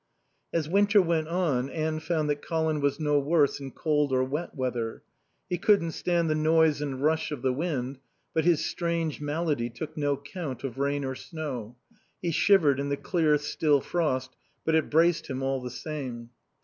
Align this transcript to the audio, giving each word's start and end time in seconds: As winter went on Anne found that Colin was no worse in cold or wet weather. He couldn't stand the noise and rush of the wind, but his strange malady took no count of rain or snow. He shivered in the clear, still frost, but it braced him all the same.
As 0.51 0.67
winter 0.67 0.99
went 0.99 1.27
on 1.27 1.69
Anne 1.69 1.99
found 1.99 2.27
that 2.27 2.41
Colin 2.41 2.81
was 2.81 2.99
no 2.99 3.19
worse 3.19 3.59
in 3.59 3.69
cold 3.69 4.11
or 4.11 4.23
wet 4.23 4.55
weather. 4.55 5.03
He 5.47 5.59
couldn't 5.59 5.91
stand 5.91 6.27
the 6.27 6.33
noise 6.33 6.81
and 6.81 7.03
rush 7.03 7.31
of 7.31 7.43
the 7.43 7.53
wind, 7.53 7.99
but 8.33 8.43
his 8.43 8.65
strange 8.65 9.21
malady 9.21 9.69
took 9.69 9.95
no 9.95 10.17
count 10.17 10.63
of 10.63 10.79
rain 10.79 11.05
or 11.05 11.13
snow. 11.13 11.75
He 12.19 12.31
shivered 12.31 12.79
in 12.79 12.89
the 12.89 12.97
clear, 12.97 13.37
still 13.37 13.79
frost, 13.79 14.35
but 14.65 14.73
it 14.73 14.89
braced 14.89 15.27
him 15.27 15.43
all 15.43 15.61
the 15.61 15.69
same. 15.69 16.31